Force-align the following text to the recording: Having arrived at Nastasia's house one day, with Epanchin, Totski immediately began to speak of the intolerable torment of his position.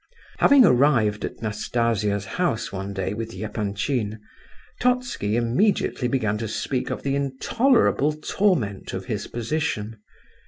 Having 0.39 0.65
arrived 0.65 1.23
at 1.25 1.43
Nastasia's 1.43 2.25
house 2.25 2.71
one 2.71 2.91
day, 2.91 3.13
with 3.13 3.35
Epanchin, 3.35 4.19
Totski 4.79 5.35
immediately 5.35 6.07
began 6.07 6.39
to 6.39 6.47
speak 6.47 6.89
of 6.89 7.03
the 7.03 7.15
intolerable 7.15 8.11
torment 8.13 8.95
of 8.95 9.05
his 9.05 9.27
position. 9.27 10.01